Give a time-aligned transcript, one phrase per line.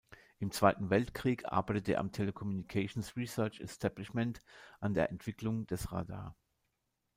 [0.39, 4.41] Im Zweiten Weltkrieg arbeitete er am Telecommunications Research Establishment
[4.79, 6.35] an der Entwicklung des Radar.